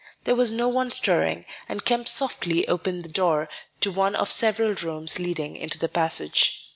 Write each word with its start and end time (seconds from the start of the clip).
There 0.23 0.33
was 0.33 0.51
no 0.51 0.67
one 0.67 0.89
stirring, 0.89 1.45
and 1.69 1.85
Kemp 1.85 2.07
softly 2.07 2.67
opened 2.67 3.05
the 3.05 3.11
door 3.11 3.47
of 3.85 3.95
one 3.95 4.15
of 4.15 4.31
several 4.31 4.73
rooms 4.73 5.19
leading 5.19 5.55
into 5.55 5.77
the 5.77 5.87
passage. 5.89 6.65